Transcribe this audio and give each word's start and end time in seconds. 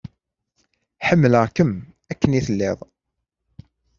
Ḥemmleɣ-kem 1.07 1.71
akken 2.11 2.37
i 2.39 2.41
telliḍ. 2.45 2.79